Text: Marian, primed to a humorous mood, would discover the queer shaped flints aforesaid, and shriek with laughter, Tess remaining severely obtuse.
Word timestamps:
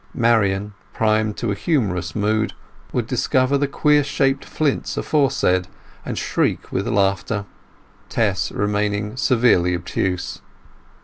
Marian, 0.15 0.73
primed 0.93 1.37
to 1.37 1.51
a 1.51 1.53
humorous 1.53 2.15
mood, 2.15 2.53
would 2.91 3.05
discover 3.05 3.55
the 3.55 3.67
queer 3.67 4.03
shaped 4.03 4.43
flints 4.43 4.97
aforesaid, 4.97 5.67
and 6.03 6.17
shriek 6.17 6.71
with 6.71 6.87
laughter, 6.87 7.45
Tess 8.09 8.51
remaining 8.51 9.15
severely 9.15 9.75
obtuse. 9.75 10.41